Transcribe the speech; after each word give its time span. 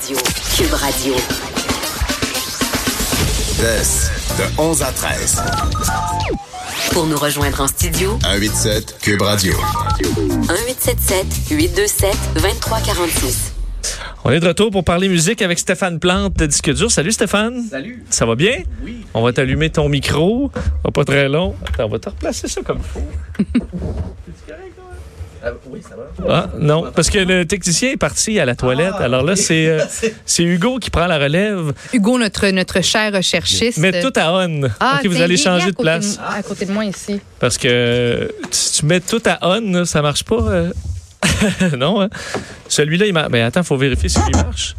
Radio. 0.00 0.16
Cube 0.56 0.72
Radio. 0.72 1.14
de 4.38 4.60
11 4.60 4.82
à 4.82 4.92
13. 4.92 5.42
Pour 6.92 7.06
nous 7.06 7.18
rejoindre 7.18 7.60
en 7.60 7.66
studio, 7.66 8.18
187 8.22 8.96
Cube 9.02 9.20
Radio. 9.20 9.52
1877 9.98 11.26
827 11.50 12.16
2346. 12.34 13.52
On 14.24 14.30
est 14.30 14.40
de 14.40 14.48
retour 14.48 14.70
pour 14.70 14.84
parler 14.84 15.10
musique 15.10 15.42
avec 15.42 15.58
Stéphane 15.58 15.98
Plante 15.98 16.34
de 16.34 16.46
Disque 16.46 16.72
Dur. 16.72 16.90
Salut 16.90 17.12
Stéphane. 17.12 17.62
Salut. 17.68 18.02
Ça 18.08 18.24
va 18.24 18.36
bien? 18.36 18.62
Oui. 18.82 19.04
On 19.12 19.22
va 19.22 19.34
t'allumer 19.34 19.68
ton 19.68 19.90
micro. 19.90 20.50
Pas 20.94 21.04
très 21.04 21.28
long. 21.28 21.54
Attends, 21.68 21.84
on 21.84 21.88
va 21.88 21.98
te 21.98 22.08
replacer 22.08 22.48
ça 22.48 22.62
comme 22.62 22.78
il 22.78 22.84
faut. 22.84 23.44
Ah, 25.42 25.48
oui, 25.66 25.80
ça 25.82 25.96
va. 25.96 26.28
Ah, 26.28 26.48
non, 26.58 26.90
parce 26.94 27.08
que 27.10 27.18
le 27.18 27.46
technicien 27.46 27.92
est 27.92 27.96
parti 27.96 28.38
à 28.38 28.44
la 28.44 28.54
toilette. 28.54 28.94
Ah, 28.98 29.04
Alors 29.04 29.22
là, 29.22 29.36
c'est 29.36 29.66
euh, 29.68 29.80
c'est 30.26 30.42
Hugo 30.42 30.78
qui 30.78 30.90
prend 30.90 31.06
la 31.06 31.18
relève. 31.18 31.72
Hugo, 31.92 32.18
notre, 32.18 32.46
notre 32.48 32.82
cher 32.82 33.12
recherchiste. 33.12 33.78
Mets 33.78 34.00
tout 34.02 34.12
à 34.16 34.32
on. 34.34 34.62
Ah, 34.80 34.98
OK, 35.00 35.06
vous 35.06 35.14
tiens, 35.14 35.24
allez 35.24 35.36
changer 35.36 35.66
de 35.66 35.70
à 35.70 35.72
côté 35.72 35.82
place. 35.82 36.18
à 36.26 36.42
côté 36.42 36.66
de 36.66 36.72
moi 36.72 36.84
ici. 36.84 37.20
Parce 37.38 37.56
que 37.56 38.30
si 38.50 38.80
tu 38.80 38.86
mets 38.86 39.00
tout 39.00 39.22
à 39.24 39.38
on, 39.42 39.84
ça 39.84 40.02
marche 40.02 40.24
pas. 40.24 40.42
euh. 40.42 40.72
non, 41.76 42.00
hein? 42.02 42.08
Celui-là, 42.68 43.06
il 43.06 43.12
marche. 43.12 43.28
Mais 43.30 43.42
attends, 43.42 43.62
faut 43.62 43.76
vérifier 43.76 44.08
s'il 44.08 44.22
marche. 44.36 44.74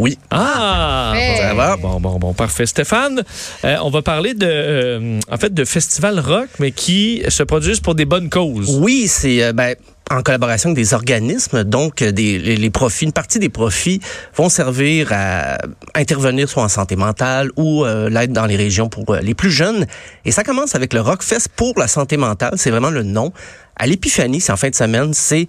Oui. 0.00 0.18
Ah! 0.30 1.12
Ça 1.38 1.54
va? 1.54 1.76
Bon, 1.76 2.00
bon, 2.00 2.18
bon, 2.18 2.32
parfait. 2.32 2.64
Stéphane, 2.64 3.22
euh, 3.64 3.76
on 3.82 3.90
va 3.90 4.00
parler 4.00 4.32
de, 4.32 4.46
euh, 4.46 5.20
en 5.30 5.36
fait, 5.36 5.52
de 5.52 5.64
festivals 5.64 6.18
rock, 6.18 6.48
mais 6.58 6.72
qui 6.72 7.22
se 7.28 7.42
produisent 7.42 7.80
pour 7.80 7.94
des 7.94 8.06
bonnes 8.06 8.30
causes. 8.30 8.78
Oui, 8.80 9.06
c'est 9.08 9.44
euh, 9.44 9.52
ben, 9.52 9.74
en 10.10 10.22
collaboration 10.22 10.70
avec 10.70 10.82
des 10.82 10.94
organismes. 10.94 11.64
Donc, 11.64 12.02
des, 12.02 12.38
les, 12.38 12.56
les 12.56 12.70
profits, 12.70 13.04
une 13.04 13.12
partie 13.12 13.38
des 13.38 13.48
profits 13.48 14.00
vont 14.34 14.48
servir 14.48 15.08
à 15.12 15.58
intervenir 15.94 16.48
soit 16.48 16.62
en 16.62 16.68
santé 16.68 16.96
mentale 16.96 17.50
ou 17.56 17.84
euh, 17.84 18.10
l'aide 18.10 18.32
dans 18.32 18.46
les 18.46 18.56
régions 18.56 18.88
pour 18.88 19.08
euh, 19.10 19.20
les 19.20 19.34
plus 19.34 19.50
jeunes. 19.50 19.86
Et 20.24 20.32
ça 20.32 20.42
commence 20.42 20.74
avec 20.74 20.92
le 20.92 21.00
Rockfest 21.00 21.48
pour 21.54 21.78
la 21.78 21.88
santé 21.88 22.16
mentale. 22.16 22.54
C'est 22.56 22.70
vraiment 22.70 22.90
le 22.90 23.02
nom. 23.02 23.32
À 23.76 23.86
l'Épiphanie, 23.86 24.40
c'est 24.40 24.52
en 24.52 24.56
fin 24.56 24.70
de 24.70 24.74
semaine. 24.74 25.14
C'est 25.14 25.46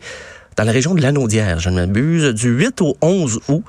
dans 0.57 0.63
la 0.63 0.71
région 0.71 0.93
de 0.93 1.01
Lanaudière, 1.01 1.59
je 1.59 1.69
ne 1.69 1.77
m'abuse, 1.77 2.33
du 2.33 2.49
8 2.49 2.81
au 2.81 2.97
11 3.01 3.39
août. 3.47 3.63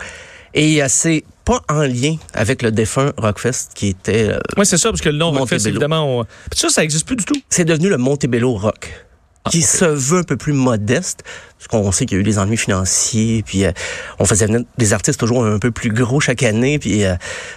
Et 0.54 0.82
euh, 0.82 0.86
c'est 0.88 1.24
pas 1.44 1.60
en 1.68 1.82
lien 1.82 2.16
avec 2.34 2.62
le 2.62 2.70
défunt 2.70 3.12
Rockfest 3.16 3.70
qui 3.74 3.88
était... 3.88 4.28
euh, 4.30 4.38
Oui, 4.56 4.66
c'est 4.66 4.78
ça, 4.78 4.90
parce 4.90 5.00
que 5.00 5.08
le 5.08 5.16
nom 5.18 5.30
Rockfest, 5.30 5.56
Montebello. 5.56 5.68
évidemment, 5.70 6.20
on... 6.20 6.24
Ça, 6.54 6.68
ça 6.68 6.84
existe 6.84 7.06
plus 7.06 7.16
du 7.16 7.24
tout. 7.24 7.34
c'est 7.50 7.64
devenu 7.64 7.88
le 7.88 7.96
Montebello 7.98 8.54
Rock 8.54 8.90
qui 9.50 9.62
se 9.62 9.84
veut 9.84 10.20
un 10.20 10.22
peu 10.22 10.36
plus 10.36 10.52
modeste, 10.52 11.24
parce 11.58 11.66
qu'on 11.66 11.90
sait 11.90 12.06
qu'il 12.06 12.16
y 12.16 12.18
a 12.18 12.20
eu 12.20 12.24
des 12.24 12.38
ennuis 12.38 12.56
financiers, 12.56 13.42
puis 13.44 13.64
euh, 13.64 13.72
on 14.20 14.24
faisait 14.24 14.46
venir 14.46 14.60
des 14.78 14.92
artistes 14.92 15.18
toujours 15.18 15.44
un 15.44 15.58
peu 15.58 15.72
plus 15.72 15.90
gros 15.90 16.20
chaque 16.20 16.44
année, 16.44 16.78
puis 16.78 17.04
euh, 17.04 17.16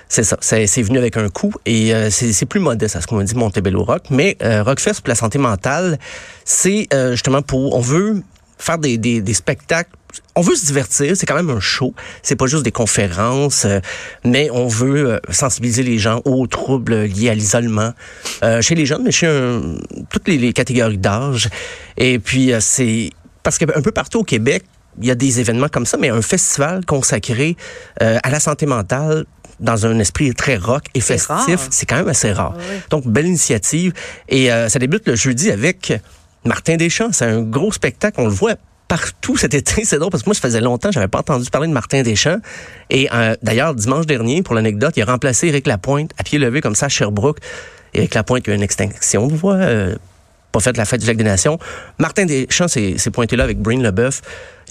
c'est 0.09 0.23
ça, 0.23 0.35
c'est 0.41 0.65
c'est 0.65 0.81
venu 0.81 0.97
avec 0.97 1.15
un 1.15 1.29
coût, 1.29 1.53
et 1.67 1.93
euh, 1.93 2.09
c'est 2.09 2.33
c'est 2.33 2.47
plus 2.47 2.59
modeste 2.59 2.95
à 2.95 3.01
ce 3.01 3.05
qu'on 3.07 3.21
dit 3.21 3.35
Montebello 3.35 3.83
Rock, 3.83 4.05
mais 4.09 4.35
euh, 4.41 4.63
Rockfest 4.63 4.95
pour 4.95 5.09
la 5.09 5.13
santé 5.15 5.37
mentale, 5.37 5.99
c'est 6.43 6.87
euh, 6.91 7.11
justement 7.11 7.43
pour, 7.43 7.75
on 7.75 7.81
veut 7.81 8.23
faire 8.57 8.79
des, 8.79 8.97
des, 8.97 9.21
des 9.21 9.33
spectacles 9.35 9.91
on 10.35 10.41
veut 10.41 10.55
se 10.55 10.65
divertir, 10.65 11.15
c'est 11.15 11.25
quand 11.25 11.35
même 11.35 11.49
un 11.49 11.59
show. 11.59 11.93
C'est 12.23 12.35
pas 12.35 12.47
juste 12.47 12.63
des 12.63 12.71
conférences, 12.71 13.65
euh, 13.65 13.79
mais 14.23 14.49
on 14.51 14.67
veut 14.67 15.11
euh, 15.13 15.19
sensibiliser 15.29 15.83
les 15.83 15.97
gens 15.97 16.21
aux 16.25 16.47
troubles 16.47 17.03
liés 17.03 17.29
à 17.29 17.35
l'isolement 17.35 17.93
euh, 18.43 18.61
chez 18.61 18.75
les 18.75 18.85
jeunes, 18.85 19.03
mais 19.03 19.11
chez 19.11 19.27
un- 19.27 19.75
toutes 20.09 20.27
les, 20.27 20.37
les 20.37 20.53
catégories 20.53 20.97
d'âge. 20.97 21.49
Et 21.97 22.19
puis 22.19 22.51
c'est 22.59 23.09
parce 23.43 23.57
que 23.57 23.65
un 23.77 23.81
peu 23.81 23.91
partout 23.91 24.19
au 24.19 24.23
Québec, 24.23 24.63
il 25.01 25.05
y 25.07 25.11
a 25.11 25.15
des 25.15 25.39
événements 25.39 25.67
comme 25.69 25.85
ça, 25.85 25.97
mais 25.97 26.09
un 26.09 26.21
festival 26.21 26.85
consacré 26.85 27.57
à 27.99 28.29
la 28.29 28.39
santé 28.39 28.65
mentale 28.65 29.25
dans 29.59 29.85
un 29.85 29.99
esprit 29.99 30.33
très 30.33 30.57
rock 30.57 30.83
et 30.93 30.99
festif, 31.01 31.67
c'est 31.69 31.85
quand 31.85 31.95
même 31.97 32.07
assez 32.07 32.31
rare. 32.31 32.53
Ah 32.57 32.61
oui. 32.71 32.77
Donc 32.89 33.07
belle 33.07 33.27
initiative 33.27 33.93
et 34.29 34.47
ça 34.69 34.79
débute 34.79 35.05
le 35.07 35.15
jeudi 35.15 35.51
avec 35.51 35.93
Martin 36.45 36.77
Deschamps. 36.77 37.11
C'est 37.11 37.25
un 37.25 37.41
gros 37.41 37.71
spectacle, 37.73 38.19
on 38.21 38.25
le 38.25 38.33
voit 38.33 38.55
partout 38.87 39.37
cet 39.37 39.53
été. 39.53 39.83
C'est 39.85 39.99
drôle 39.99 40.11
parce 40.11 40.23
que 40.23 40.29
moi, 40.29 40.35
ça 40.35 40.41
faisait 40.41 40.61
longtemps, 40.61 40.91
j'avais 40.91 41.07
pas 41.07 41.19
entendu 41.19 41.49
parler 41.49 41.67
de 41.67 41.73
Martin 41.73 42.01
Deschamps. 42.01 42.39
Et 42.89 43.09
euh, 43.13 43.35
d'ailleurs, 43.41 43.75
dimanche 43.75 44.05
dernier, 44.05 44.43
pour 44.43 44.55
l'anecdote, 44.55 44.93
il 44.97 45.03
a 45.03 45.05
remplacé 45.05 45.47
Éric 45.47 45.67
Lapointe 45.67 46.11
à 46.17 46.23
pied 46.23 46.39
levé 46.39 46.61
comme 46.61 46.75
ça 46.75 46.87
à 46.87 46.89
Sherbrooke. 46.89 47.39
Éric 47.93 48.13
Lapointe 48.13 48.43
qui 48.43 48.49
a 48.49 48.53
eu 48.53 48.55
une 48.57 48.63
extinction 48.63 49.27
de 49.27 49.33
voix, 49.33 49.55
euh, 49.55 49.95
pas 50.51 50.59
fait 50.59 50.75
la 50.77 50.85
fête 50.85 51.01
du 51.01 51.07
Lac 51.07 51.17
des 51.17 51.23
Nations. 51.23 51.59
Martin 51.99 52.25
Deschamps 52.25 52.67
s'est 52.67 53.11
pointé 53.11 53.35
là 53.35 53.43
avec 53.43 53.59
Breen 53.59 53.81
Leboeuf. 53.81 54.21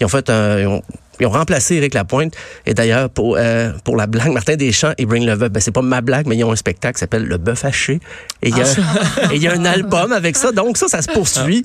Ils 0.01 0.05
ont 0.07 0.09
fait 0.09 0.29
un, 0.31 0.81
ils 1.21 1.27
ont 1.27 1.31
remplacé 1.31 1.77
Éric 1.77 1.95
Lapointe. 1.95 2.35
Et 2.67 2.75
d'ailleurs, 2.75 3.11
pour, 3.11 3.37
euh, 3.39 3.73
pour 3.85 3.97
la 3.97 4.07
blague, 4.07 4.33
Martin 4.33 4.57
Deschamps 4.57 4.93
et 4.99 5.07
Breen 5.07 5.27
Leboeuf, 5.27 5.51
ben, 5.51 5.61
c'est 5.61 5.71
pas 5.71 5.83
ma 5.83 6.01
blague, 6.01 6.27
mais 6.27 6.37
ils 6.37 6.45
ont 6.45 6.53
un 6.53 6.57
spectacle 6.57 6.95
qui 6.95 7.01
s'appelle 7.01 7.25
Le 7.25 7.37
Bœuf 7.39 7.65
haché. 7.65 8.01
Et 8.43 8.49
il 8.51 8.57
y, 8.57 8.61
a- 8.61 8.65
et 9.33 9.37
il 9.37 9.43
y 9.43 9.49
a 9.49 9.53
un 9.53 9.65
album 9.65 10.13
avec 10.13 10.37
ça. 10.37 10.53
Donc, 10.53 10.77
ça, 10.77 10.89
ça 10.89 11.03
se 11.03 11.11
poursuit. 11.13 11.65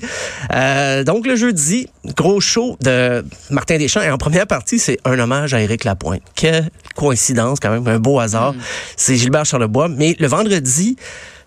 Euh, 0.54 1.04
donc, 1.04 1.26
le 1.26 1.36
jeudi, 1.36 1.88
gros 2.16 2.40
show 2.40 2.76
de 2.82 3.24
Martin 3.50 3.78
Deschamps. 3.78 4.02
Et 4.02 4.10
en 4.10 4.18
première 4.18 4.46
partie, 4.46 4.78
c'est 4.78 4.98
un 5.04 5.18
hommage 5.18 5.54
à 5.54 5.60
Éric 5.60 5.84
Lapointe. 5.84 6.22
Quelle 6.34 6.70
coïncidence, 6.96 7.58
quand 7.60 7.70
même, 7.70 7.86
un 7.88 7.98
beau 7.98 8.20
hasard. 8.20 8.54
C'est 8.96 9.16
Gilbert 9.16 9.44
Charlebois. 9.44 9.88
Mais 9.88 10.16
le 10.18 10.26
vendredi, 10.26 10.96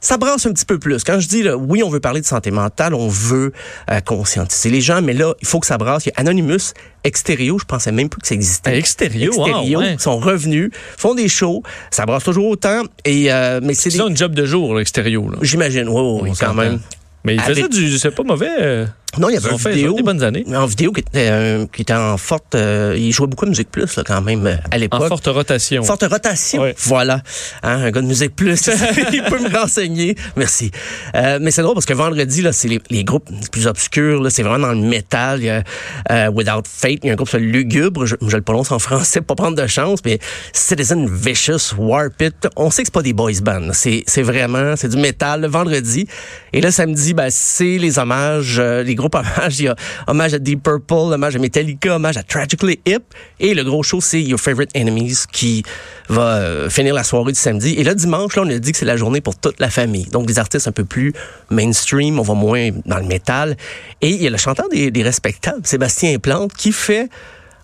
ça 0.03 0.17
brasse 0.17 0.45
un 0.45 0.51
petit 0.51 0.65
peu 0.65 0.77
plus. 0.77 1.03
Quand 1.03 1.19
je 1.19 1.27
dis, 1.27 1.41
là, 1.43 1.55
oui, 1.57 1.81
on 1.81 1.89
veut 1.89 2.01
parler 2.01 2.19
de 2.21 2.25
santé 2.25 2.51
mentale, 2.51 2.93
on 2.93 3.07
veut 3.07 3.53
euh, 3.89 3.99
conscientiser 4.01 4.69
les 4.69 4.81
gens, 4.81 5.01
mais 5.01 5.13
là, 5.13 5.33
il 5.41 5.47
faut 5.47 5.59
que 5.61 5.65
ça 5.65 5.77
brasse. 5.77 6.05
Il 6.05 6.09
y 6.09 6.11
a 6.11 6.19
Anonymous, 6.19 6.73
Extérieur, 7.05 7.57
je 7.57 7.65
pensais 7.65 7.91
même 7.91 8.09
plus 8.09 8.21
que 8.21 8.27
ça 8.27 8.35
existait. 8.35 8.77
Extérieur, 8.77 9.33
Extérieur, 9.33 9.81
ah, 9.81 9.85
ouais. 9.85 9.95
sont 9.97 10.17
revenus, 10.17 10.71
font 10.97 11.15
des 11.15 11.29
shows, 11.29 11.63
ça 11.89 12.05
brasse 12.05 12.23
toujours 12.25 12.47
autant. 12.49 12.83
Et 13.05 13.31
euh, 13.31 13.61
mais 13.63 13.73
c'est 13.73 13.89
des... 13.89 13.99
une 13.99 14.15
job 14.17 14.35
de 14.35 14.45
jour, 14.45 14.75
l'extérieur. 14.75 15.23
là. 15.23 15.37
J'imagine, 15.41 15.87
oui, 15.87 16.31
quand 16.39 16.53
même. 16.53 16.79
Mais 17.23 17.35
il 17.35 17.41
faisait 17.41 17.61
Avec- 17.61 17.71
du. 17.71 17.97
C'est 17.97 18.11
pas 18.11 18.23
mauvais. 18.23 18.49
euh, 18.59 18.85
Non, 19.17 19.29
il 19.29 19.33
y 19.33 19.37
avait 19.37 19.49
une 19.49 19.57
vidéo. 19.57 19.93
des 19.95 20.03
bonnes 20.03 20.23
années. 20.23 20.43
En 20.55 20.65
vidéo 20.65 20.91
qui 20.91 21.01
était, 21.01 21.29
euh, 21.31 21.65
qui 21.71 21.83
était 21.83 21.93
en 21.93 22.17
forte. 22.17 22.55
euh, 22.55 22.95
il 22.97 23.11
jouait 23.11 23.27
beaucoup 23.27 23.45
de 23.45 23.51
musique 23.51 23.69
plus, 23.69 23.95
là, 23.95 24.03
quand 24.05 24.21
même, 24.21 24.45
euh, 24.47 24.55
à 24.71 24.75
En 24.75 24.79
l'époque. 24.79 25.07
forte 25.07 25.27
rotation. 25.27 25.83
Forte 25.83 26.03
rotation. 26.09 26.61
Ouais. 26.63 26.75
Voilà. 26.79 27.21
Hein, 27.61 27.83
un 27.83 27.91
gars 27.91 28.01
de 28.01 28.07
musique 28.07 28.35
plus. 28.35 28.69
il 29.13 29.23
peut 29.23 29.39
me 29.39 29.55
renseigner. 29.57 30.15
Merci. 30.35 30.71
Euh, 31.15 31.39
mais 31.41 31.51
c'est 31.51 31.61
drôle 31.61 31.75
parce 31.75 31.85
que 31.85 31.93
vendredi, 31.93 32.41
là, 32.41 32.51
c'est 32.53 32.67
les, 32.67 32.79
les 32.89 33.03
groupes 33.03 33.29
les 33.29 33.47
plus 33.51 33.67
obscurs. 33.67 34.21
Là, 34.21 34.29
c'est 34.29 34.43
vraiment 34.43 34.67
dans 34.67 34.73
le 34.73 34.87
métal. 34.87 35.39
Il 35.41 35.45
y 35.45 35.49
a 35.49 35.63
euh, 36.11 36.29
Without 36.31 36.63
Fate. 36.67 36.99
Il 37.03 37.07
y 37.07 37.09
a 37.09 37.13
un 37.13 37.15
groupe 37.15 37.31
Lugubre. 37.33 38.05
Je, 38.05 38.15
je 38.27 38.35
le 38.35 38.41
prononce 38.41 38.71
en 38.71 38.79
français 38.79 39.21
pour 39.21 39.35
pas 39.35 39.43
prendre 39.43 39.57
de 39.61 39.67
chance. 39.67 39.99
Mais 40.05 40.19
Citizen 40.53 41.07
Vicious, 41.07 41.75
Warpit. 41.77 42.31
On 42.55 42.71
sait 42.71 42.83
que 42.83 42.87
c'est 42.87 42.93
pas 42.93 43.01
des 43.01 43.13
boys 43.13 43.31
bands. 43.41 43.69
C'est, 43.73 44.03
c'est 44.07 44.21
vraiment, 44.23 44.75
c'est 44.75 44.89
du 44.89 44.97
métal 44.97 45.41
le 45.41 45.47
vendredi. 45.47 46.07
Et 46.53 46.61
là, 46.61 46.71
samedi, 46.71 47.13
ben, 47.13 47.27
c'est 47.29 47.77
les 47.77 47.99
hommages, 47.99 48.57
euh, 48.59 48.83
les 48.83 48.95
groupes 48.95 49.02
hommages. 49.11 49.59
Il 49.59 49.65
y 49.65 49.67
a 49.67 49.75
hommage 50.07 50.33
à 50.33 50.39
Deep 50.39 50.63
Purple, 50.63 51.13
hommage 51.13 51.35
à 51.35 51.39
Metallica, 51.39 51.95
hommage 51.95 52.17
à 52.17 52.23
Tragically 52.23 52.79
Hip. 52.85 53.03
Et 53.39 53.53
le 53.53 53.63
gros 53.63 53.83
show, 53.83 54.01
c'est 54.01 54.21
Your 54.21 54.39
Favorite 54.39 54.71
Enemies 54.75 55.23
qui 55.31 55.63
va 56.09 56.37
euh, 56.37 56.69
finir 56.69 56.93
la 56.93 57.03
soirée 57.03 57.31
du 57.31 57.39
samedi. 57.39 57.75
Et 57.77 57.83
là, 57.83 57.93
dimanche, 57.93 58.37
on 58.37 58.49
a 58.49 58.59
dit 58.59 58.71
que 58.71 58.77
c'est 58.77 58.85
la 58.85 58.97
journée 58.97 59.21
pour 59.21 59.35
toute 59.35 59.59
la 59.59 59.69
famille. 59.69 60.05
Donc, 60.05 60.25
des 60.25 60.39
artistes 60.39 60.67
un 60.67 60.71
peu 60.71 60.85
plus 60.85 61.13
mainstream, 61.49 62.19
on 62.19 62.23
va 62.23 62.33
moins 62.33 62.69
dans 62.85 62.97
le 62.97 63.05
métal. 63.05 63.57
Et 64.01 64.09
il 64.09 64.21
y 64.21 64.27
a 64.27 64.29
le 64.29 64.37
chanteur 64.37 64.67
des, 64.69 65.03
respectables, 65.03 65.65
Sébastien 65.65 66.17
Plante, 66.19 66.53
qui 66.53 66.71
fait 66.71 67.09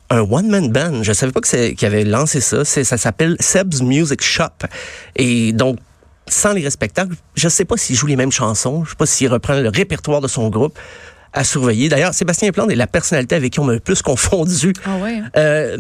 un 0.10 0.22
one-man 0.22 0.70
band. 0.70 1.04
Je 1.04 1.14
savais 1.14 1.32
pas 1.32 1.42
qu'il 1.42 1.86
avait 1.86 2.04
lancé 2.04 2.42
ça. 2.42 2.66
Ça 2.66 2.98
s'appelle 2.98 3.36
Seb's 3.40 3.82
Music 3.82 4.22
Shop. 4.22 4.66
Et 5.16 5.54
donc, 5.54 5.78
sans 6.28 6.54
les 6.54 6.64
respectables, 6.64 7.16
je 7.36 7.50
sais 7.50 7.66
pas 7.66 7.78
s'il 7.78 7.96
joue 7.96 8.08
les 8.08 8.16
mêmes 8.16 8.32
chansons. 8.32 8.84
Je 8.86 8.92
sais 8.92 8.96
pas 8.96 9.06
s'il 9.06 9.30
reprend 9.30 9.60
le 9.60 9.70
répertoire 9.70 10.22
de 10.22 10.28
son 10.28 10.50
groupe 10.50 10.78
à 11.34 11.44
surveiller. 11.44 11.90
D'ailleurs, 11.90 12.14
Sébastien 12.14 12.52
Plante 12.52 12.72
est 12.72 12.76
la 12.76 12.88
personnalité 12.88 13.36
avec 13.36 13.54
qui 13.54 13.60
on 13.60 13.66
m'a 13.66 13.74
le 13.74 13.80
plus 13.80 14.02
confondu. 14.02 14.74
Ah 14.86 14.98
ouais? 14.98 15.22
Euh, 15.38 15.78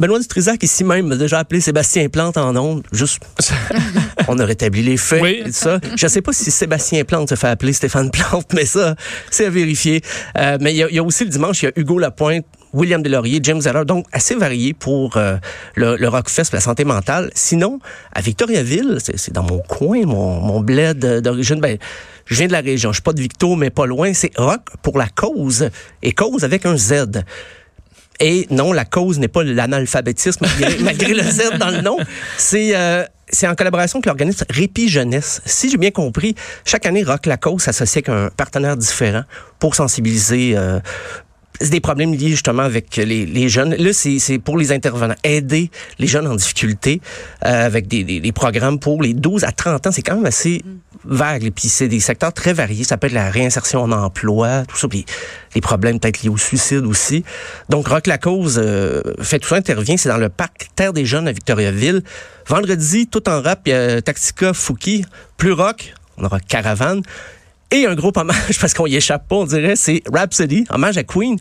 Benoît 0.00 0.18
Dutrisac 0.18 0.62
ici 0.62 0.84
même 0.84 1.06
m'a 1.08 1.16
déjà 1.16 1.38
appelé 1.40 1.60
Sébastien 1.60 2.08
Plante 2.08 2.36
en 2.36 2.56
ondes. 2.56 2.82
Juste, 2.92 3.18
on 4.28 4.38
a 4.38 4.44
rétabli 4.44 4.82
les 4.82 4.96
faits 4.96 5.22
Oui. 5.22 5.38
et 5.40 5.44
tout 5.44 5.52
ça. 5.52 5.78
Je 5.96 6.06
sais 6.06 6.22
pas 6.22 6.32
si 6.32 6.50
Sébastien 6.50 7.04
Plante 7.04 7.28
se 7.28 7.34
fait 7.34 7.48
appeler 7.48 7.72
Stéphane 7.72 8.10
Plante, 8.10 8.46
mais 8.54 8.64
ça, 8.64 8.94
c'est 9.30 9.46
à 9.46 9.50
vérifier. 9.50 10.00
Euh, 10.38 10.58
mais 10.60 10.72
il 10.72 10.76
y, 10.78 10.82
a- 10.82 10.88
il 10.88 10.96
y 10.96 10.98
a 10.98 11.02
aussi 11.02 11.24
le 11.24 11.30
dimanche, 11.30 11.62
il 11.62 11.66
y 11.66 11.68
a 11.68 11.72
Hugo 11.76 11.98
Lapointe 11.98 12.44
William 12.74 13.02
Delaurier, 13.02 13.40
James 13.42 13.62
Zeller, 13.62 13.86
donc 13.86 14.04
assez 14.12 14.34
varié 14.34 14.74
pour 14.74 15.16
euh, 15.16 15.36
le, 15.74 15.96
le 15.96 16.06
Rockfest, 16.08 16.50
la 16.52 16.60
santé 16.60 16.84
mentale. 16.84 17.30
Sinon, 17.34 17.78
à 18.14 18.20
Victoriaville, 18.20 18.98
c'est 19.02 19.18
c'est 19.18 19.32
dans 19.32 19.42
mon 19.42 19.60
coin, 19.60 20.02
mon, 20.04 20.38
mon 20.40 20.60
bled 20.60 20.98
d'origine, 21.22 21.60
ben, 21.60 21.78
je 22.28 22.34
viens 22.36 22.46
de 22.46 22.52
la 22.52 22.60
région, 22.60 22.90
je 22.90 22.96
suis 22.96 23.02
pas 23.02 23.12
de 23.12 23.20
Victo, 23.20 23.56
mais 23.56 23.70
pas 23.70 23.86
loin, 23.86 24.12
c'est 24.12 24.36
Rock 24.36 24.60
pour 24.82 24.98
la 24.98 25.08
cause, 25.08 25.70
et 26.02 26.12
cause 26.12 26.44
avec 26.44 26.66
un 26.66 26.76
Z. 26.76 27.22
Et 28.20 28.46
non, 28.50 28.72
la 28.72 28.84
cause 28.84 29.18
n'est 29.18 29.28
pas 29.28 29.44
l'analphabétisme, 29.44 30.44
malgré, 30.44 30.78
malgré 30.82 31.14
le 31.14 31.22
Z 31.22 31.58
dans 31.58 31.70
le 31.70 31.80
nom. 31.80 31.96
C'est 32.36 32.76
euh, 32.76 33.04
c'est 33.30 33.46
en 33.46 33.54
collaboration 33.54 33.98
avec 33.98 34.06
l'organisme 34.06 34.44
Répit 34.50 34.88
Jeunesse. 34.88 35.42
Si 35.44 35.70
j'ai 35.70 35.76
bien 35.76 35.90
compris, 35.90 36.34
chaque 36.64 36.86
année, 36.86 37.02
Rock 37.02 37.26
la 37.26 37.36
cause 37.36 37.62
s'associe 37.62 37.96
avec 37.96 38.08
un 38.08 38.30
partenaire 38.36 38.76
différent 38.76 39.22
pour 39.58 39.74
sensibiliser. 39.74 40.54
Euh, 40.56 40.80
c'est 41.60 41.70
des 41.70 41.80
problèmes 41.80 42.14
liés 42.14 42.30
justement 42.30 42.62
avec 42.62 42.96
les, 42.96 43.26
les 43.26 43.48
jeunes. 43.48 43.74
Là, 43.74 43.92
c'est 43.92 44.18
c'est 44.18 44.38
pour 44.38 44.56
les 44.56 44.72
intervenants. 44.72 45.16
Aider 45.24 45.70
les 45.98 46.06
jeunes 46.06 46.26
en 46.26 46.36
difficulté 46.36 47.00
euh, 47.44 47.66
avec 47.66 47.88
des, 47.88 48.04
des, 48.04 48.20
des 48.20 48.32
programmes 48.32 48.78
pour 48.78 49.02
les 49.02 49.12
12 49.12 49.44
à 49.44 49.52
30 49.52 49.86
ans. 49.86 49.92
C'est 49.92 50.02
quand 50.02 50.16
même 50.16 50.26
assez 50.26 50.62
vague. 51.04 51.50
Puis, 51.54 51.68
c'est 51.68 51.88
des 51.88 52.00
secteurs 52.00 52.32
très 52.32 52.52
variés. 52.52 52.84
Ça 52.84 52.96
peut 52.96 53.06
être 53.06 53.12
la 53.12 53.30
réinsertion 53.30 53.82
en 53.82 53.92
emploi, 53.92 54.64
tout 54.66 54.76
ça. 54.76 54.88
Puis, 54.88 55.04
les 55.54 55.60
problèmes 55.60 56.00
peut-être 56.00 56.22
liés 56.22 56.28
au 56.28 56.36
suicide 56.36 56.84
aussi. 56.86 57.24
Donc, 57.68 57.88
Rock 57.88 58.06
la 58.06 58.18
cause 58.18 58.60
euh, 58.62 59.02
fait 59.20 59.38
tout 59.38 59.48
ça, 59.48 59.56
intervient. 59.56 59.96
C'est 59.96 60.08
dans 60.08 60.16
le 60.16 60.28
parc 60.28 60.68
Terre 60.74 60.92
des 60.92 61.04
Jeunes 61.04 61.28
à 61.28 61.32
Victoriaville. 61.32 62.02
Vendredi, 62.46 63.06
tout 63.06 63.28
en 63.28 63.42
rap, 63.42 63.60
il 63.66 63.70
y 63.70 63.72
a 63.74 64.02
Tactica, 64.02 64.52
Fouki. 64.52 65.04
Plus 65.36 65.52
rock, 65.52 65.94
on 66.16 66.24
aura 66.24 66.40
Caravane. 66.40 67.02
Et 67.70 67.86
un 67.86 67.94
gros 67.94 68.12
hommage, 68.16 68.58
parce 68.60 68.72
qu'on 68.72 68.86
y 68.86 68.96
échappe 68.96 69.28
pas, 69.28 69.36
on 69.36 69.46
dirait, 69.46 69.76
c'est 69.76 70.02
Rhapsody, 70.12 70.64
hommage 70.70 70.96
à 70.96 71.04
Queen, 71.04 71.36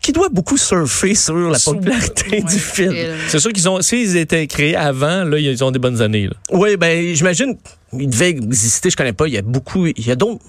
qui 0.00 0.12
doit 0.12 0.28
beaucoup 0.28 0.56
surfer 0.56 1.14
sur 1.14 1.34
la 1.34 1.58
popularité 1.58 2.40
du 2.48 2.58
film. 2.58 2.94
C'est 3.28 3.38
sûr 3.38 3.52
qu'ils 3.52 3.68
ont, 3.68 3.80
s'ils 3.82 4.16
étaient 4.16 4.46
créés 4.46 4.76
avant, 4.76 5.24
là, 5.24 5.38
ils 5.38 5.64
ont 5.64 5.70
des 5.70 5.78
bonnes 5.78 6.00
années. 6.00 6.26
Là. 6.26 6.34
Oui, 6.50 6.76
ben 6.76 7.14
j'imagine, 7.14 7.56
il 7.98 8.08
devait 8.08 8.30
exister, 8.30 8.90
je 8.90 8.96
connais 8.96 9.12
pas, 9.12 9.26
il 9.26 9.34
y 9.34 9.38
a 9.38 9.42
beaucoup, 9.42 9.86
il 9.86 10.06
y 10.06 10.10
a 10.10 10.16
d'autres... 10.16 10.40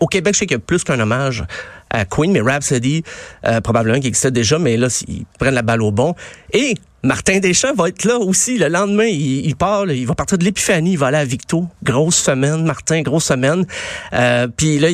Au 0.00 0.06
Québec, 0.06 0.34
je 0.34 0.40
sais 0.40 0.46
qu'il 0.46 0.56
y 0.56 0.60
a 0.60 0.60
plus 0.60 0.84
qu'un 0.84 1.00
hommage 1.00 1.44
à 1.90 2.04
Queen, 2.04 2.32
mais 2.32 2.40
Rhapsody, 2.40 3.02
euh, 3.46 3.60
probablement 3.60 4.00
qui 4.00 4.08
existait 4.08 4.30
déjà, 4.30 4.58
mais 4.58 4.76
là, 4.76 4.88
ils 5.08 5.24
prennent 5.38 5.54
la 5.54 5.62
balle 5.62 5.82
au 5.82 5.92
bon. 5.92 6.14
Et 6.52 6.74
Martin 7.02 7.38
Deschamps 7.38 7.74
va 7.74 7.88
être 7.88 8.04
là 8.04 8.18
aussi 8.18 8.58
le 8.58 8.68
lendemain. 8.68 9.06
Il, 9.06 9.46
il 9.46 9.56
part, 9.56 9.86
il 9.90 10.06
va 10.06 10.14
partir 10.14 10.38
de 10.38 10.44
l'Épiphanie, 10.44 10.92
il 10.92 10.98
va 10.98 11.06
aller 11.06 11.18
à 11.18 11.24
Victo. 11.24 11.66
Grosse 11.82 12.16
semaine, 12.16 12.64
Martin, 12.64 13.02
grosse 13.02 13.26
semaine. 13.26 13.64
Euh, 14.12 14.48
Puis 14.54 14.78
là, 14.78 14.88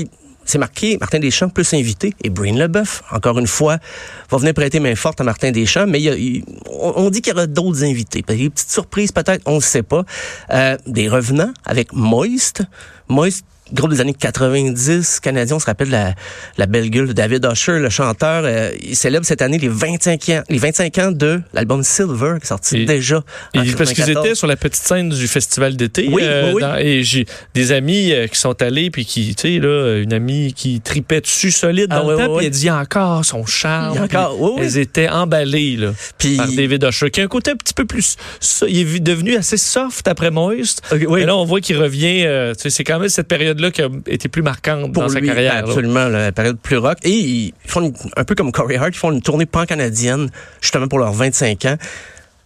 c'est 0.44 0.58
marqué 0.58 0.98
Martin 0.98 1.20
Deschamps 1.20 1.48
plus 1.48 1.72
invité 1.72 2.14
et 2.22 2.28
Breen 2.28 2.58
Leboeuf, 2.58 3.02
encore 3.12 3.38
une 3.38 3.46
fois, 3.46 3.78
va 4.30 4.38
venir 4.38 4.54
prêter 4.54 4.80
main 4.80 4.94
forte 4.94 5.20
à 5.20 5.24
Martin 5.24 5.52
Deschamps, 5.52 5.86
mais 5.86 6.00
il 6.02 6.44
on 6.68 7.10
dit 7.10 7.22
qu'il 7.22 7.32
y 7.32 7.36
aura 7.36 7.46
d'autres 7.46 7.84
invités. 7.84 8.22
Des 8.26 8.50
petites 8.50 8.70
surprises 8.70 9.12
peut-être, 9.12 9.42
on 9.46 9.56
ne 9.56 9.60
sait 9.60 9.82
pas. 9.82 10.04
Euh, 10.50 10.76
des 10.86 11.08
revenants 11.08 11.52
avec 11.64 11.92
Moist. 11.92 12.62
Moist, 13.08 13.44
groupe 13.72 13.90
des 13.90 14.00
années 14.00 14.14
90, 14.14 15.20
canadien, 15.20 15.56
on 15.56 15.58
se 15.58 15.66
rappelle 15.66 15.90
la, 15.90 16.14
la 16.58 16.66
belle 16.66 16.90
gueule 16.90 17.08
de 17.08 17.12
David 17.12 17.46
Usher, 17.50 17.78
le 17.78 17.88
chanteur. 17.90 18.42
euh, 18.44 18.70
il 18.82 18.96
célèbre 18.96 19.24
cette 19.26 19.42
année 19.42 19.58
les 19.58 19.68
25 19.68 20.28
ans, 20.30 20.42
les 20.48 20.58
25 20.58 20.98
ans 20.98 21.12
de 21.12 21.40
l'album 21.54 21.82
Silver, 21.82 22.34
qui 22.38 22.44
est 22.44 22.48
sorti 22.48 22.76
Et- 22.78 22.84
déjà. 22.84 23.16
en 23.56 23.62
Et 23.62 23.72
parce 23.72 23.90
qu'ils 23.90 23.98
94. 24.04 24.26
étaient 24.26 24.34
sur 24.34 24.46
la 24.46 24.56
petite 24.56 24.82
scène 24.82 25.08
du 25.10 25.26
festival 25.28 25.76
d'été. 25.76 26.08
Oui, 26.10 26.22
euh, 26.24 26.52
oui, 26.54 26.60
dans- 26.60 26.76
et 26.76 27.02
j'ai 27.02 27.26
des 27.54 27.72
amis 27.72 28.12
euh, 28.12 28.26
qui 28.26 28.38
sont 28.38 28.60
allés, 28.62 28.90
puis 28.90 29.04
qui, 29.04 29.34
tu 29.34 29.54
sais, 29.54 29.58
là, 29.60 29.98
une 30.02 30.12
amie 30.12 30.52
qui 30.54 30.80
tripait 30.80 31.20
dessus 31.20 31.50
solide 31.50 31.88
dans 31.88 31.96
Ah, 31.96 32.10
le 32.10 32.16
oui, 32.16 32.22
temps, 32.26 32.36
puis 32.36 32.46
elle 32.46 32.52
dit 32.52 32.70
encore 32.70 33.24
son 33.24 33.44
charme. 33.46 33.98
Encore-. 34.02 34.58
Elles 34.60 34.78
étaient 34.78 35.08
emballées, 35.08 35.76
là, 35.76 35.92
Puis- 36.18 36.36
par 36.36 36.48
David 36.48 36.84
Usher, 36.84 37.10
qui 37.10 37.20
a 37.20 37.24
un 37.24 37.28
côté 37.28 37.50
un 37.52 37.56
petit 37.56 37.74
peu 37.74 37.84
plus. 37.84 38.16
il 38.68 38.78
est 38.96 39.00
devenu 39.00 39.36
assez 39.36 39.56
soft 39.56 40.06
après 40.08 40.30
Moist. 40.30 40.82
Ok, 40.92 41.00
oui. 41.08 41.20
Mais 41.20 41.26
là, 41.26 41.36
on 41.36 41.44
voit 41.44 41.60
qu'il 41.60 41.76
revient. 41.76 42.24
euh, 42.24 42.54
tu 42.54 42.62
sais, 42.62 42.70
c'est 42.70 42.84
quand 42.84 42.98
même 42.98 43.08
cette 43.08 43.28
période-là 43.62 43.70
qui 43.70 44.10
a 44.10 44.12
été 44.12 44.28
plus 44.28 44.42
marquante 44.42 44.92
pour 44.92 45.02
dans 45.04 45.08
sa 45.08 45.20
lui, 45.20 45.28
carrière. 45.28 45.54
là. 45.54 45.58
Absolument, 45.60 46.08
la 46.08 46.32
période 46.32 46.58
plus 46.58 46.76
rock. 46.78 46.98
Et 47.04 47.10
ils 47.10 47.54
font 47.66 47.82
une- 47.82 47.92
un 48.16 48.24
peu 48.24 48.34
comme 48.34 48.52
Corey 48.52 48.76
Hart, 48.76 48.90
ils 48.92 48.98
font 48.98 49.12
une 49.12 49.22
tournée 49.22 49.46
pan-canadienne, 49.46 50.28
justement 50.60 50.88
pour 50.88 50.98
leurs 50.98 51.12
25 51.12 51.64
ans. 51.66 51.76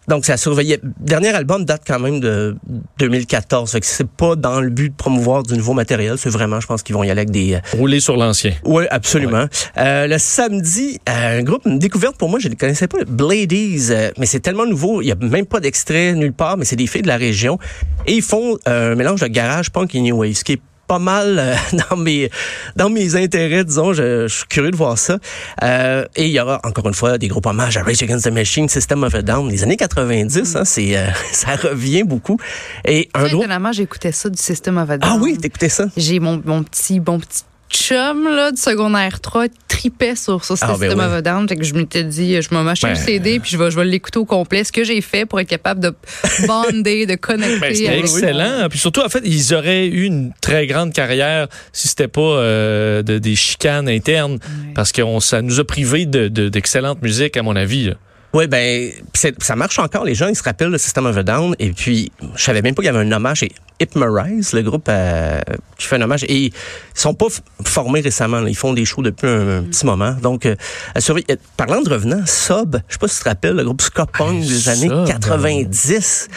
Donc, 0.08 0.30
à 0.30 0.36
surveiller. 0.36 0.78
Dernier 1.00 1.30
album 1.34 1.64
date 1.64 1.82
quand 1.84 1.98
même 1.98 2.20
de 2.20 2.56
2014. 3.00 3.72
Fait 3.72 3.80
que 3.80 3.86
c'est 3.86 4.06
pas 4.08 4.36
dans 4.36 4.60
le 4.60 4.70
but 4.70 4.90
de 4.90 4.94
promouvoir 4.94 5.42
du 5.42 5.54
nouveau 5.56 5.72
matériel. 5.72 6.16
C'est 6.16 6.30
vraiment, 6.30 6.60
je 6.60 6.66
pense 6.68 6.84
qu'ils 6.84 6.94
vont 6.94 7.02
y 7.02 7.10
aller 7.10 7.22
avec 7.22 7.30
des... 7.32 7.58
Rouler 7.72 7.98
sur 7.98 8.16
l'ancien. 8.16 8.52
Oui, 8.64 8.84
absolument. 8.92 9.46
Euh, 9.78 10.06
le 10.06 10.18
samedi, 10.18 11.00
euh, 11.08 11.40
un 11.40 11.42
groupe, 11.42 11.62
une 11.66 11.80
découverte 11.80 12.16
pour 12.16 12.28
moi, 12.28 12.38
je 12.38 12.46
ne 12.46 12.54
connaissais 12.54 12.86
pas, 12.86 12.98
Bladies, 13.04 13.88
euh, 13.90 14.12
mais 14.16 14.26
c'est 14.26 14.38
tellement 14.38 14.64
nouveau, 14.66 15.02
il 15.02 15.06
n'y 15.06 15.10
a 15.12 15.16
même 15.16 15.46
pas 15.46 15.58
d'extrait 15.58 16.12
nulle 16.12 16.32
part, 16.32 16.56
mais 16.56 16.64
c'est 16.64 16.76
des 16.76 16.86
filles 16.86 17.02
de 17.02 17.08
la 17.08 17.16
région. 17.16 17.58
Et 18.06 18.12
ils 18.14 18.22
font 18.22 18.58
euh, 18.68 18.92
un 18.92 18.94
mélange 18.94 19.22
de 19.22 19.26
garage, 19.26 19.70
punk 19.72 19.92
et 19.96 20.00
new 20.00 20.16
wave, 20.16 20.34
ce 20.34 20.44
qui 20.44 20.52
est 20.52 20.60
pas 20.86 20.98
mal 20.98 21.38
euh, 21.38 21.54
dans 21.90 21.96
mes 21.96 22.30
dans 22.76 22.90
mes 22.90 23.16
intérêts, 23.16 23.64
disons. 23.64 23.92
Je, 23.92 24.26
je 24.28 24.34
suis 24.34 24.46
curieux 24.46 24.70
de 24.70 24.76
voir 24.76 24.98
ça. 24.98 25.18
Euh, 25.62 26.04
et 26.16 26.26
il 26.26 26.32
y 26.32 26.40
aura 26.40 26.60
encore 26.64 26.86
une 26.88 26.94
fois 26.94 27.18
des 27.18 27.28
groupes 27.28 27.46
hommages 27.46 27.76
à 27.76 27.82
Rage 27.82 28.02
Against 28.02 28.24
the 28.24 28.32
Machine, 28.32 28.68
System 28.68 29.02
of 29.02 29.14
a 29.14 29.22
Down, 29.22 29.48
les 29.48 29.62
années 29.62 29.76
90. 29.76 30.56
Hein, 30.56 30.64
c'est 30.64 30.96
euh, 30.96 31.06
ça 31.32 31.56
revient 31.56 32.04
beaucoup. 32.04 32.38
Et 32.84 33.08
un 33.14 33.28
groupe. 33.28 33.42
étonnamment, 33.42 33.72
j'écoutais 33.72 34.12
ça 34.12 34.28
du 34.30 34.40
System 34.40 34.78
of 34.78 34.90
a 34.90 34.98
Down. 34.98 35.12
Ah 35.14 35.18
oui, 35.20 35.36
t'écoutais 35.38 35.68
ça? 35.68 35.86
J'ai 35.96 36.20
mon, 36.20 36.42
mon 36.44 36.62
petit 36.62 37.00
bon 37.00 37.18
petit 37.18 37.42
chum 37.70 38.24
là, 38.24 38.50
du 38.52 38.60
secondaire 38.60 39.20
3 39.20 39.46
tripait 39.68 40.14
sur, 40.16 40.44
sur 40.44 40.54
Ah, 40.60 40.68
System 40.74 40.78
ben 40.78 41.00
of 41.00 41.10
oui. 41.10 41.16
a 41.18 41.22
Down. 41.22 41.48
Fait 41.48 41.56
que 41.56 41.64
je 41.64 41.74
m'étais 41.74 42.04
dit, 42.04 42.40
je 42.40 42.48
vais 42.48 42.62
m'acheter 42.62 42.86
Ben. 42.88 42.94
le 42.94 42.98
CD 42.98 43.40
puis 43.40 43.50
je 43.50 43.56
vais, 43.58 43.70
je 43.70 43.76
vais 43.76 43.84
l'écouter 43.84 44.18
au 44.18 44.24
complet. 44.24 44.64
Ce 44.64 44.72
que 44.72 44.84
j'ai 44.84 45.00
fait 45.00 45.26
pour 45.26 45.40
être 45.40 45.48
capable 45.48 45.80
de 45.80 45.92
bonder, 46.46 47.06
de 47.06 47.14
connecter. 47.16 47.58
Ben, 47.60 47.74
c'était 47.74 47.88
avec- 47.88 48.00
excellent. 48.00 48.68
Puis 48.70 48.78
surtout, 48.78 49.00
en 49.02 49.08
fait, 49.08 49.22
ils 49.24 49.54
auraient 49.54 49.86
eu 49.86 50.04
une 50.04 50.32
très 50.40 50.66
grande 50.66 50.92
carrière 50.92 51.48
si 51.72 51.88
c'était 51.88 52.08
pas 52.08 52.20
euh, 52.20 53.02
de, 53.02 53.18
des 53.18 53.36
chicanes 53.36 53.88
internes. 53.88 54.38
Parce 54.74 54.92
que 54.92 55.02
on- 55.02 55.20
ça 55.20 55.42
nous 55.42 55.60
a 55.60 55.64
privés 55.64 56.06
de- 56.06 56.28
de- 56.28 56.48
d'excellente 56.48 57.02
musique, 57.02 57.36
à 57.36 57.42
mon 57.42 57.56
avis. 57.56 57.84
là. 57.86 57.94
Oui, 58.32 58.46
ben, 58.48 58.90
ça 59.38 59.56
marche 59.56 59.78
encore. 59.78 60.04
Les 60.04 60.14
gens, 60.14 60.28
ils 60.28 60.36
se 60.36 60.42
rappellent 60.42 60.68
le 60.68 60.76
System 60.78 61.06
of 61.06 61.16
a 61.16 61.22
Down. 61.22 61.54
Et 61.58 61.70
puis, 61.70 62.12
je 62.34 62.42
savais 62.42 62.60
même 62.60 62.74
pas 62.74 62.82
qu'il 62.82 62.92
y 62.92 62.94
avait 62.94 63.06
un 63.06 63.12
hommage. 63.12 63.42
Et 63.42 63.50
Hypnorise, 63.80 64.52
le 64.52 64.62
groupe 64.62 64.86
euh, 64.88 65.40
qui 65.78 65.86
fait 65.86 65.96
un 65.96 66.02
hommage. 66.02 66.24
Et 66.24 66.36
ils 66.46 66.52
sont 66.94 67.14
pas 67.14 67.26
formés 67.64 68.00
récemment. 68.00 68.40
là. 68.40 68.48
Ils 68.48 68.56
font 68.56 68.72
des 68.72 68.84
shows 68.84 69.02
depuis 69.02 69.26
un, 69.28 69.58
un 69.58 69.62
petit 69.64 69.84
moment. 69.86 70.12
Donc, 70.22 70.46
euh, 70.46 70.56
à 70.94 71.00
surveiller. 71.00 71.26
Euh, 71.30 71.36
Parlant 71.56 71.80
de 71.82 71.88
revenants, 71.90 72.24
Sob, 72.26 72.80
je 72.88 72.92
sais 72.94 72.98
pas 72.98 73.08
si 73.08 73.16
tu 73.18 73.24
te 73.24 73.28
rappelles, 73.28 73.54
le 73.56 73.64
groupe 73.64 73.82
ska 73.82 74.06
punk 74.06 74.40
des 74.40 74.68
années 74.68 74.88
Sob. 74.88 75.06
90. 75.08 76.28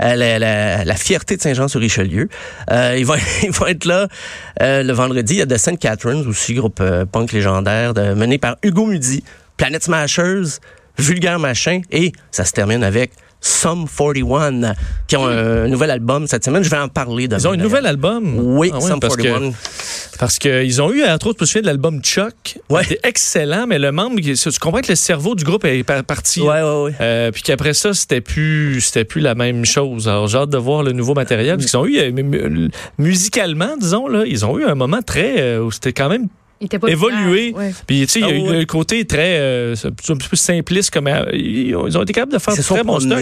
euh, 0.00 0.14
la, 0.14 0.38
la- 0.38 0.84
la 0.84 0.94
fierté 0.96 1.36
de 1.36 1.42
Saint-Jean-sur-Richelieu. 1.42 2.28
Ils, 2.70 3.04
vont, 3.04 3.14
ils 3.42 3.50
vont 3.50 3.66
être 3.66 3.84
là 3.84 4.08
le 4.60 4.92
vendredi. 4.92 5.34
Il 5.34 5.38
y 5.38 5.42
a 5.42 5.46
The 5.46 5.56
St. 5.58 5.78
Catharines 5.78 6.26
aussi, 6.26 6.54
groupe 6.54 6.82
punk 7.12 7.32
légendaire, 7.32 7.94
de- 7.94 8.14
mené 8.14 8.38
par 8.38 8.56
Hugo 8.62 8.86
Mudi, 8.86 9.22
Planet 9.56 9.82
Smashers, 9.82 10.58
Vulgaire 10.98 11.38
Machin, 11.38 11.80
et 11.90 12.12
ça 12.30 12.44
se 12.44 12.52
termine 12.52 12.82
avec 12.82 13.12
Sum 13.40 13.86
41, 13.86 14.74
qui 15.06 15.16
ont 15.16 15.26
un 15.26 15.68
nouvel 15.68 15.90
album 15.90 16.26
cette 16.26 16.44
semaine. 16.44 16.62
Je 16.64 16.70
vais 16.70 16.76
en 16.78 16.88
parler 16.88 17.28
demain. 17.28 17.38
Ils 17.40 17.46
ont 17.46 17.52
un 17.52 17.56
nouvel 17.56 17.86
album? 17.86 18.34
Oui, 18.38 18.70
Ah 18.74 18.80
Sum 18.80 18.98
parce 19.00 19.16
41. 19.16 19.50
que 19.50 19.56
parce 20.18 20.38
qu'ils 20.40 20.82
ont 20.82 20.92
eu, 20.92 21.04
entre 21.04 21.28
autres, 21.28 21.44
souviens 21.46 21.62
de 21.62 21.66
l'album 21.66 22.02
Chuck. 22.02 22.58
Ouais. 22.68 22.82
C'était 22.82 22.98
excellent, 23.08 23.66
mais 23.68 23.78
le 23.78 23.92
membre, 23.92 24.20
tu 24.20 24.34
comprends 24.60 24.80
que 24.80 24.88
le 24.88 24.96
cerveau 24.96 25.36
du 25.36 25.44
groupe 25.44 25.64
est 25.64 25.84
par- 25.84 26.02
parti. 26.02 26.40
Ouais, 26.40 26.60
ouais, 26.62 26.82
ouais. 26.82 26.92
Euh, 27.00 27.30
puis 27.30 27.42
qu'après 27.42 27.74
ça, 27.74 27.94
c'était 27.94 28.20
plus, 28.20 28.80
c'était 28.80 29.04
plus 29.04 29.20
la 29.20 29.36
même 29.36 29.64
chose. 29.64 30.08
Alors, 30.08 30.26
j'ai 30.26 30.38
hâte 30.38 30.50
de 30.50 30.58
voir 30.58 30.82
le 30.82 30.90
nouveau 30.92 31.14
matériel. 31.14 31.56
Parce 31.58 31.70
qu'ils 31.70 31.78
ont 31.78 31.86
eu, 31.86 31.98
euh, 31.98 32.10
mu- 32.10 32.22
mu- 32.24 32.68
musicalement, 32.98 33.76
disons, 33.80 34.08
là, 34.08 34.24
ils 34.26 34.44
ont 34.44 34.58
eu 34.58 34.64
un 34.64 34.74
moment 34.74 35.02
très, 35.02 35.40
euh, 35.40 35.60
où 35.62 35.70
c'était 35.70 35.92
quand 35.92 36.08
même 36.08 36.26
Il 36.60 36.66
était 36.66 36.78
pas 36.78 36.88
évolué. 36.88 37.52
ouais. 37.56 37.72
Puis, 37.86 38.00
tu 38.06 38.12
sais, 38.14 38.20
il 38.20 38.26
y 38.26 38.30
a 38.30 38.32
Ah 38.32 38.54
eu 38.54 38.58
le 38.60 38.64
côté 38.64 39.04
très, 39.06 39.38
euh, 39.38 39.74
un 39.86 39.90
petit 40.16 40.28
peu 40.28 40.36
simpliste, 40.36 40.90
comme, 40.92 41.06
euh, 41.06 41.24
ils 41.32 41.74
ont 41.76 42.02
été 42.02 42.12
capables 42.12 42.32
de 42.32 42.38
faire 42.38 42.54
du 42.54 42.62
très 42.62 42.82
bon 42.82 42.98
stock. 42.98 43.18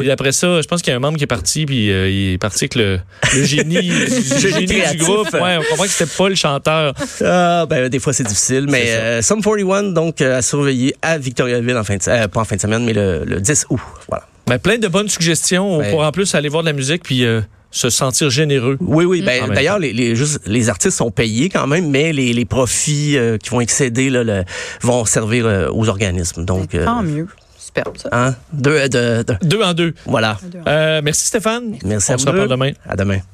Puis 0.00 0.10
après 0.10 0.32
ça, 0.32 0.60
je 0.60 0.66
pense 0.66 0.82
qu'il 0.82 0.90
y 0.90 0.94
a 0.94 0.96
un 0.96 1.00
membre 1.00 1.16
qui 1.16 1.24
est 1.24 1.28
parti, 1.28 1.64
puis 1.64 1.90
euh, 1.90 2.10
il 2.10 2.32
est 2.34 2.38
parti 2.38 2.64
avec 2.64 2.74
le, 2.74 3.00
le 3.34 3.44
génie, 3.44 3.88
le 3.88 4.38
génie 4.38 4.66
du 4.66 4.98
groupe. 4.98 5.32
Ouais, 5.32 5.56
on 5.58 5.62
comprend 5.70 5.84
que 5.84 5.90
c'était 5.90 6.10
pas 6.16 6.28
le 6.28 6.34
chanteur. 6.34 6.94
Ah, 7.22 7.66
ben, 7.68 7.88
des 7.88 7.98
fois, 7.98 8.12
c'est 8.12 8.24
difficile. 8.24 8.66
Mais 8.68 8.90
euh, 8.90 9.22
Sum 9.22 9.40
41, 9.42 9.84
donc, 9.92 10.20
euh, 10.20 10.38
à 10.38 10.42
surveiller 10.42 10.94
à 11.00 11.16
Victoriaville 11.18 11.76
en 11.76 11.84
fin 11.84 11.96
de 11.96 12.02
euh, 12.08 12.28
pas 12.28 12.40
en 12.40 12.44
fin 12.44 12.56
de 12.56 12.60
semaine, 12.60 12.84
mais 12.84 12.92
le, 12.92 13.24
le 13.24 13.40
10 13.40 13.66
août. 13.70 13.80
Voilà. 14.08 14.26
Ben, 14.46 14.58
plein 14.58 14.76
de 14.76 14.88
bonnes 14.88 15.08
suggestions 15.08 15.78
Ben. 15.78 15.90
pour 15.90 16.02
en 16.04 16.12
plus 16.12 16.34
aller 16.34 16.50
voir 16.50 16.62
de 16.62 16.68
la 16.68 16.74
musique 16.74 17.02
puis 17.02 17.24
euh, 17.24 17.40
se 17.74 17.90
sentir 17.90 18.30
généreux. 18.30 18.76
Oui, 18.80 19.04
oui. 19.04 19.20
En 19.22 19.26
Ben, 19.26 19.48
D'ailleurs, 19.52 19.78
les, 19.80 19.92
les, 19.92 20.14
juste, 20.16 20.40
les 20.46 20.68
artistes 20.70 20.96
sont 20.96 21.10
payés 21.10 21.48
quand 21.48 21.66
même, 21.66 21.90
mais 21.90 22.12
les, 22.12 22.32
les 22.32 22.44
profits 22.44 23.18
euh, 23.18 23.36
qui 23.36 23.50
vont 23.50 23.60
excéder 23.60 24.10
là, 24.10 24.22
le- 24.22 24.44
vont 24.80 25.04
servir 25.04 25.44
euh, 25.46 25.68
aux 25.72 25.88
organismes. 25.88 26.44
Donc, 26.44 26.74
euh, 26.74 26.84
Tant 26.84 27.02
mieux. 27.02 27.26
Superbe, 27.58 27.96
ça. 27.96 28.08
hein, 28.12 28.34
deux, 28.52 28.88
de, 28.88 29.24
de- 29.24 29.36
Deux 29.42 29.60
en 29.62 29.74
deux. 29.74 29.94
voilà. 30.06 30.38
Euh, 30.68 31.00
merci 31.02 31.26
Stéphane. 31.26 31.74
Merci 31.84 32.12
On 32.12 32.14
à 32.14 32.18
se 32.18 32.24
vous 32.24 32.30
reparle 32.30 32.48
deux. 32.48 32.54
demain. 32.54 32.70
À 32.88 32.94
demain. 32.94 33.18